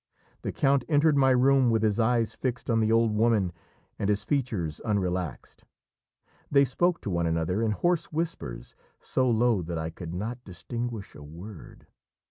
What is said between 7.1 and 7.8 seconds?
one another in